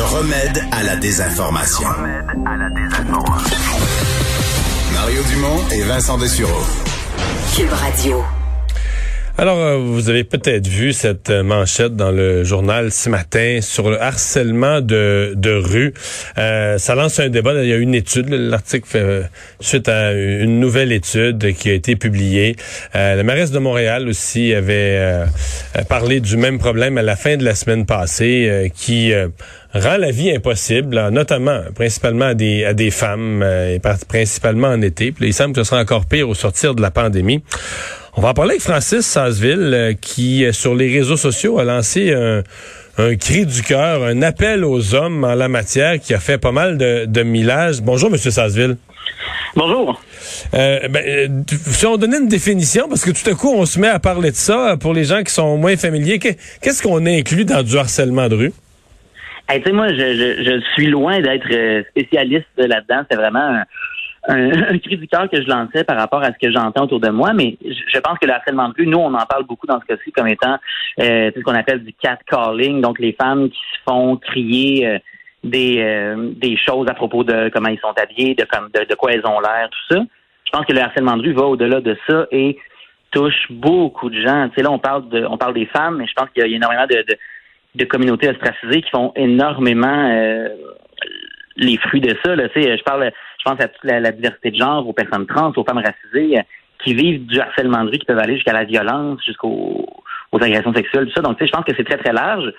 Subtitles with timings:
[0.00, 1.86] Le remède à la désinformation.
[4.94, 6.64] Mario Dumont et Vincent Dessureau.
[7.54, 8.24] Cube Radio.
[9.40, 13.88] Alors, euh, vous avez peut-être vu cette euh, manchette dans le journal ce matin sur
[13.88, 15.94] le harcèlement de, de rue.
[16.36, 17.54] Euh, ça lance un débat.
[17.62, 18.28] Il y a une étude.
[18.28, 19.22] L'article fait
[19.60, 22.56] suite à une nouvelle étude qui a été publiée.
[22.92, 25.24] la mairesse de Montréal aussi avait
[25.88, 29.14] parlé du même problème à la fin de la semaine passée, qui
[29.74, 35.12] rend la vie impossible, notamment, principalement à des, à des femmes, et principalement en été.
[35.12, 37.42] Puis il semble que ce sera encore pire au sortir de la pandémie.
[38.16, 41.64] On va en parler avec Francis Sasseville, euh, qui, euh, sur les réseaux sociaux, a
[41.64, 42.42] lancé un,
[43.16, 46.76] cri du cœur, un appel aux hommes en la matière qui a fait pas mal
[46.76, 47.80] de, de millage.
[47.80, 48.76] Bonjour, Monsieur Sasseville.
[49.54, 50.02] Bonjour.
[50.54, 51.28] Euh, ben, euh,
[51.70, 54.32] si on donnait une définition, parce que tout à coup, on se met à parler
[54.32, 58.28] de ça pour les gens qui sont moins familiers, qu'est-ce qu'on inclut dans du harcèlement
[58.28, 58.52] de rue?
[59.58, 63.02] Tu sais, moi, je, je, je, suis loin d'être spécialiste là-dedans.
[63.10, 63.64] C'est vraiment un,
[64.28, 67.32] un, cri du que je lançais par rapport à ce que j'entends autour de moi,
[67.32, 69.86] mais je pense que le harcèlement de rue, nous, on en parle beaucoup dans ce
[69.86, 70.56] cas-ci comme étant
[71.00, 74.98] euh, ce qu'on appelle du catcalling, donc les femmes qui se font crier euh,
[75.44, 79.12] des, euh, des choses à propos de comment ils sont habillés, de, comme, de, quoi
[79.12, 80.02] elles ont l'air, tout ça.
[80.44, 82.58] Je pense que le harcèlement de rue va au-delà de ça et
[83.12, 84.48] touche beaucoup de gens.
[84.48, 86.44] Tu sais, là, on parle de, on parle des femmes, mais je pense qu'il y
[86.44, 87.16] a énormément de, de,
[87.74, 90.48] de communautés ostracisées qui font énormément euh,
[91.56, 92.34] les fruits de ça.
[92.34, 92.48] Là.
[92.48, 95.52] Tu sais, je parle je pense à toute la, diversité de genre, aux personnes trans,
[95.56, 96.42] aux femmes racisées euh,
[96.84, 99.86] qui vivent du harcèlement de rue, qui peuvent aller jusqu'à la violence, jusqu'aux
[100.32, 101.22] agressions sexuelles, tout ça.
[101.22, 102.52] Donc, tu sais, je pense que c'est très, très large.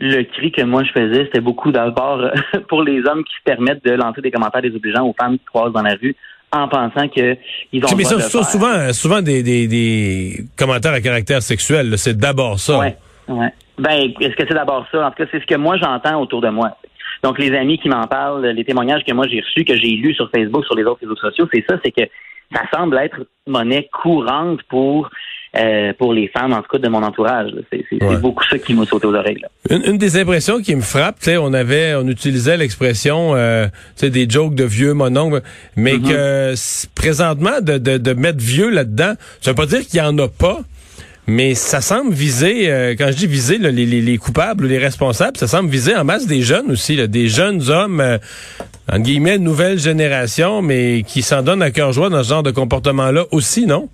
[0.00, 2.30] Le cri que moi je faisais, c'était beaucoup d'abord euh,
[2.68, 5.72] pour les hommes qui se permettent de lancer des commentaires désobligeants aux femmes qui croisent
[5.72, 6.14] dans la rue
[6.52, 7.36] en pensant que
[7.72, 7.88] ils ont.
[7.96, 12.78] Mais ça, souvent, souvent des, des, des, commentaires à caractère sexuel, c'est d'abord ça.
[12.78, 12.96] Ouais,
[13.28, 13.52] ouais.
[13.78, 15.06] Ben, est-ce que c'est d'abord ça?
[15.06, 16.76] En tout cas, c'est ce que moi j'entends autour de moi.
[17.22, 20.14] Donc, les amis qui m'en parlent, les témoignages que moi j'ai reçus, que j'ai lus
[20.14, 22.08] sur Facebook, sur les autres réseaux sociaux, c'est ça, c'est que
[22.54, 25.10] ça semble être monnaie courante pour
[25.56, 27.50] euh, pour les femmes, en tout cas de mon entourage.
[27.70, 29.42] C'est beaucoup ça qui m'a sauté aux oreilles.
[29.70, 33.66] Une, des impressions qui me frappe, on avait, on utilisait l'expression, euh,
[34.00, 35.40] des jokes de vieux mononcle,
[35.74, 36.08] mais mm-hmm.
[36.08, 40.18] que présentement de, de, de mettre vieux là-dedans, ça veut pas dire qu'il y en
[40.18, 40.60] a pas.
[41.30, 45.36] Mais ça semble viser, euh, quand je dis viser, les, les, coupables ou les responsables,
[45.36, 48.16] ça semble viser en masse des jeunes aussi, des jeunes hommes, euh,
[48.90, 52.50] en guillemets, nouvelle génération, mais qui s'en donnent à cœur joie dans ce genre de
[52.50, 53.90] comportement-là aussi, non?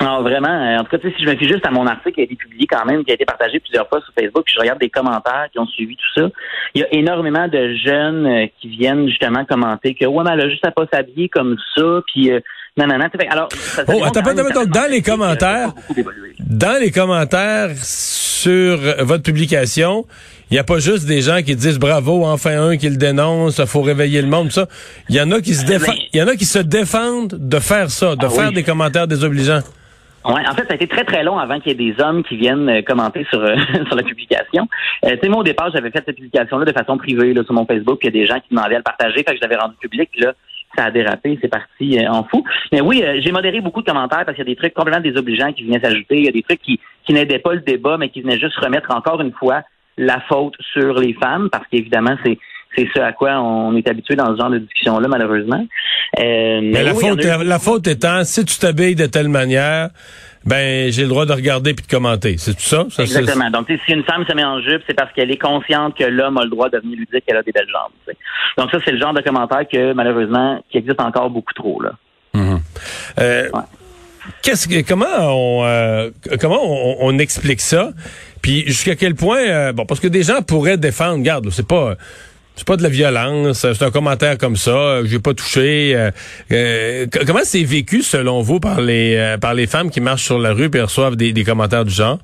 [0.00, 0.76] Non, vraiment.
[0.78, 2.66] En tout cas, si je me fie juste à mon article qui a été publié
[2.66, 5.46] quand même, qui a été partagé plusieurs fois sur Facebook, puis je regarde des commentaires
[5.52, 6.28] qui ont suivi tout ça,
[6.74, 10.40] il y a énormément de jeunes euh, qui viennent justement commenter que ouais, mais elle
[10.40, 12.32] a juste à pas s'habiller comme ça, puis
[12.78, 13.06] non, non, non.
[13.28, 13.48] Alors,
[13.88, 15.72] oh, attends, donc, dans les commentaires,
[16.48, 20.06] dans les commentaires sur votre publication,
[20.50, 23.62] il n'y a pas juste des gens qui disent bravo, enfin un qui le dénonce,
[23.66, 24.66] faut réveiller le monde, ça.
[25.10, 27.58] Il y en a qui se défendent, il y en a qui se défendent de
[27.58, 29.60] faire ça, de ah faire des commentaires désobligeants.
[30.24, 32.24] Ouais, en fait, ça a été très très long avant qu'il y ait des hommes
[32.24, 33.54] qui viennent euh, commenter sur euh,
[33.86, 34.68] sur la publication.
[35.04, 37.54] Euh, tu sais, moi au départ, j'avais fait cette publication-là de façon privée là, sur
[37.54, 39.42] mon Facebook, il y a des gens qui demandaient à le partager, fait que je
[39.42, 40.10] l'avais rendu public.
[40.16, 40.32] Là,
[40.76, 42.44] ça a dérapé, c'est parti euh, en fou.
[42.72, 45.02] Mais oui, euh, j'ai modéré beaucoup de commentaires parce qu'il y a des trucs complètement
[45.02, 46.18] désobligeants qui venaient s'ajouter.
[46.18, 48.56] Il y a des trucs qui, qui n'aidaient pas le débat, mais qui venaient juste
[48.56, 49.62] remettre encore une fois
[49.96, 52.38] la faute sur les femmes, parce qu'évidemment, c'est
[52.76, 55.66] c'est ce à quoi on est habitué dans ce genre de discussion-là, malheureusement.
[56.18, 59.88] Euh, mais, la, faute, la faute étant, si tu t'habilles de telle manière,
[60.48, 62.36] ben j'ai le droit de regarder puis de commenter.
[62.38, 62.86] C'est tout ça?
[62.98, 63.50] Exactement.
[63.50, 66.38] Donc, si une femme se met en jupe, c'est parce qu'elle est consciente que l'homme
[66.38, 68.16] a le droit de venir lui dire qu'elle a des belles jambes.
[68.56, 71.82] Donc, ça, c'est le genre de commentaire que, malheureusement, qui existe encore beaucoup trop.
[71.82, 71.92] là.
[72.34, 72.60] Mm-hmm.
[73.20, 73.48] Euh,
[74.42, 76.10] qu'est-ce que, comment on, euh,
[76.40, 77.90] comment on, explique ça?
[78.40, 81.96] Puis jusqu'à quel point, euh, bon, parce que des gens pourraient défendre, regarde, c'est pas
[82.58, 85.94] c'est pas de la violence, c'est un commentaire comme ça, j'ai pas touché.
[85.94, 86.10] Euh,
[86.50, 90.40] euh, comment c'est vécu selon vous par les euh, par les femmes qui marchent sur
[90.40, 92.18] la rue et reçoivent des, commentaires du genre?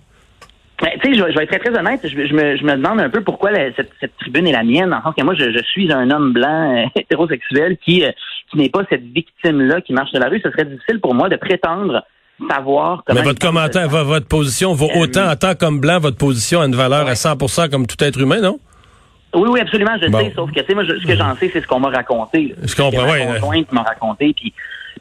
[0.83, 2.01] Ben, tu sais, je, vais être très, très honnête.
[2.03, 5.03] Je, me, je me demande un peu pourquoi cette, cette, tribune est la mienne, en
[5.03, 8.05] sens que moi, je, je suis un homme blanc hétérosexuel qui,
[8.51, 10.41] qui n'est pas cette victime-là qui marche sur la rue.
[10.45, 12.03] Ce serait difficile pour moi de prétendre
[12.51, 13.21] savoir comment...
[13.21, 16.75] Mais votre commentaire, votre position vaut autant en tant qu'homme blanc, votre position a une
[16.75, 18.59] valeur à 100% comme tout être humain, non?
[19.35, 21.61] Oui, oui, absolument, je sais, sauf que, tu sais, moi, ce que j'en sais, c'est
[21.61, 22.55] ce qu'on m'a raconté.
[22.63, 23.27] Je comprends, oui.
[23.27, 24.53] Ma conjointe m'a raconté, puis...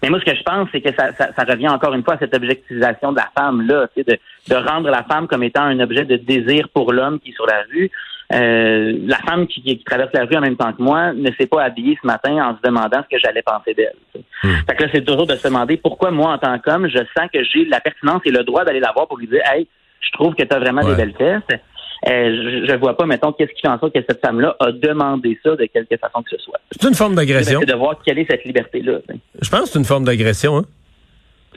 [0.01, 2.15] Mais moi, ce que je pense, c'est que ça, ça, ça, revient encore une fois
[2.15, 5.43] à cette objectivisation de la femme, là, tu sais, de, de rendre la femme comme
[5.43, 7.89] étant un objet de désir pour l'homme qui est sur la rue.
[8.33, 11.45] Euh, la femme qui, qui, traverse la rue en même temps que moi ne s'est
[11.45, 13.95] pas habillée ce matin en se demandant ce que j'allais penser d'elle.
[14.43, 14.55] Hmm.
[14.67, 17.29] Fait que là, c'est toujours de se demander pourquoi moi, en tant qu'homme, je sens
[17.31, 19.67] que j'ai la pertinence et le droit d'aller la voir pour lui dire Hey,
[20.01, 21.59] je trouve que tu as vraiment des belles fesses.
[22.05, 25.39] Je, je vois pas, mettons, qu'est-ce qui fait en sorte que cette femme-là a demandé
[25.43, 26.59] ça de quelque façon que ce soit.
[26.71, 27.59] C'est une forme d'agression.
[27.59, 28.99] C'est de voir quelle est cette liberté-là.
[29.41, 30.65] Je pense que c'est une forme d'agression, hein?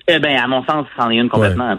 [0.09, 1.77] Eh ben, à mon sens, c'en est une complètement.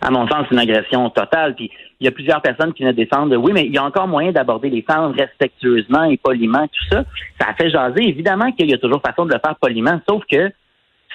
[0.00, 1.54] À mon sens, c'est une agression totale.
[1.54, 1.70] Puis
[2.00, 3.36] il y a plusieurs personnes qui venaient défendre.
[3.36, 7.04] Oui, mais il y a encore moyen d'aborder les femmes respectueusement et poliment, tout ça.
[7.40, 8.08] Ça a fait jaser.
[8.08, 10.50] Évidemment qu'il y a toujours façon de le faire poliment, sauf que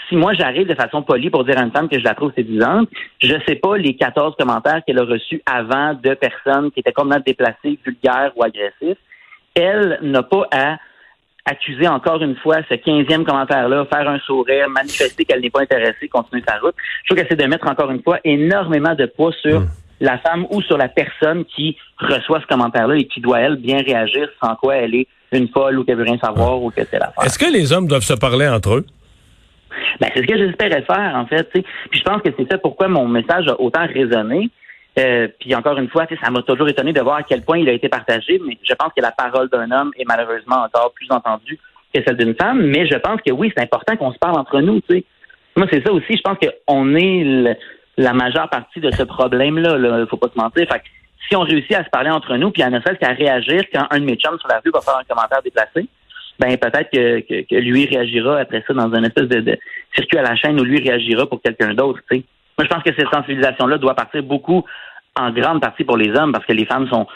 [0.09, 2.33] si moi j'arrive de façon polie pour dire à une femme que je la trouve
[2.33, 2.89] séduisante,
[3.21, 7.23] je sais pas les 14 commentaires qu'elle a reçus avant de personnes qui étaient complètement
[7.25, 8.97] déplacées, vulgaires ou agressifs.
[9.55, 10.77] Elle n'a pas à
[11.45, 16.07] accuser encore une fois ce quinzième commentaire-là, faire un sourire, manifester qu'elle n'est pas intéressée,
[16.07, 16.75] continuer sa route.
[17.03, 19.67] Je trouve que c'est de mettre encore une fois énormément de poids sur hmm.
[19.99, 23.79] la femme ou sur la personne qui reçoit ce commentaire-là et qui doit, elle, bien
[23.79, 26.99] réagir, sans quoi elle est une folle ou qu'elle veut rien savoir ou que c'est
[26.99, 28.85] la Est-ce que les hommes doivent se parler entre eux?
[29.99, 31.49] Ben, c'est ce que j'espérais faire, en fait.
[31.51, 34.49] Puis je pense que c'est ça pourquoi mon message a autant résonné.
[34.99, 37.67] Euh, puis encore une fois, ça m'a toujours étonné de voir à quel point il
[37.67, 41.07] a été partagé, mais je pense que la parole d'un homme est malheureusement encore plus
[41.09, 41.57] entendue
[41.93, 42.61] que celle d'une femme.
[42.61, 44.81] Mais je pense que oui, c'est important qu'on se parle entre nous.
[44.89, 45.03] sais.
[45.55, 46.15] Moi, c'est ça aussi.
[46.15, 47.57] Je pense qu'on est
[47.97, 49.77] la majeure partie de ce problème-là.
[49.99, 50.67] Il faut pas se mentir.
[50.67, 50.81] Fait
[51.27, 53.87] si on réussit à se parler entre nous, puis à ne serait-ce qu'à réagir quand
[53.89, 55.87] un de mes chums sur la rue va faire un commentaire déplacé,
[56.39, 59.57] ben peut-être que, lui réagira après ça dans un espèce de,
[59.95, 61.99] circuit à la chaîne où lui réagira pour quelqu'un d'autre.
[62.11, 62.21] Moi,
[62.59, 64.63] je pense que cette sensibilisation-là doit partir beaucoup
[65.15, 67.07] en grande partie pour les hommes parce que les femmes sont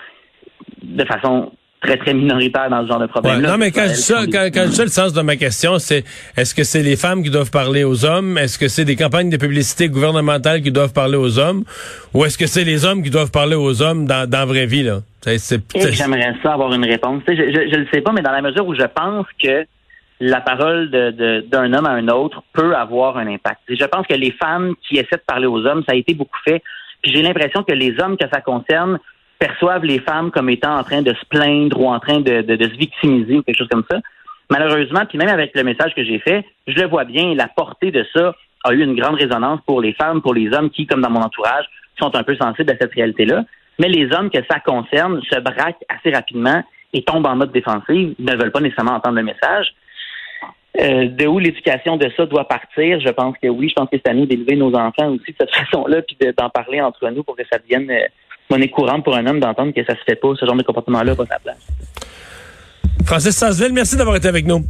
[0.81, 1.51] de façon
[1.81, 3.41] très, très minoritaire dans ce genre de problème.
[3.41, 6.03] non, mais quand je, dis ça, quand, quand le sens de ma question, c'est
[6.35, 8.37] est-ce que c'est les femmes qui doivent parler aux hommes?
[8.37, 11.63] Est-ce que c'est des campagnes de publicité gouvernementales qui doivent parler aux hommes?
[12.13, 14.65] Ou est-ce que c'est les hommes qui doivent parler aux hommes dans, dans la vraie
[14.65, 14.99] vie, là?
[15.25, 17.21] J'aimerais ça avoir une réponse.
[17.27, 19.65] Je, je, le sais pas, mais dans la mesure où je pense que
[20.19, 23.59] la parole d'un de, d'un homme à un autre peut avoir un impact.
[23.69, 26.39] je pense que les femmes qui essaient de parler aux hommes, ça a été beaucoup
[26.45, 26.63] fait.
[27.01, 28.99] Puis j'ai l'impression que les hommes que ça concerne
[29.39, 32.63] perçoivent les femmes comme étant en train de se plaindre ou en train de, de,
[32.63, 33.99] se victimiser ou quelque chose comme ça.
[34.49, 37.91] Malheureusement, puis même avec le message que j'ai fait, je le vois bien, la portée
[37.91, 41.01] de ça a eu une grande résonance pour les femmes, pour les hommes qui, comme
[41.01, 41.65] dans mon entourage,
[41.99, 43.43] sont un peu sensibles à cette réalité-là.
[43.79, 46.63] Mais les hommes que ça concerne se braquent assez rapidement
[46.93, 49.73] et tombent en mode défensive, ne veulent pas nécessairement entendre le message.
[50.79, 53.69] Euh, de où l'éducation de ça doit partir, je pense que oui.
[53.69, 56.49] Je pense que c'est à nous d'élever nos enfants aussi de cette façon-là, puis d'en
[56.49, 58.05] parler entre nous pour que ça devienne euh,
[58.49, 61.15] monnaie courante pour un homme d'entendre que ça se fait pas, ce genre de comportement-là
[61.15, 61.57] pas sa place.
[63.05, 64.65] Francis Sasseville, merci d'avoir été avec nous.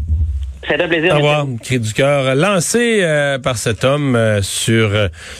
[0.67, 1.13] C'est un plaisir.
[1.13, 1.45] Au revoir.
[1.63, 4.89] Cri du cœur lancé euh, par cet homme sur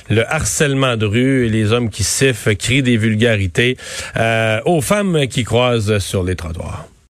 [0.10, 3.78] le harcèlement de rue et les hommes qui sifflent, crient des vulgarités
[4.66, 6.86] aux femmes qui croisent sur les trottoirs.